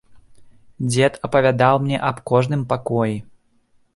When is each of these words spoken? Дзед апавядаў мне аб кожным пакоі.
Дзед 0.87 1.19
апавядаў 1.27 1.75
мне 1.83 1.97
аб 2.09 2.23
кожным 2.31 2.61
пакоі. 2.71 3.15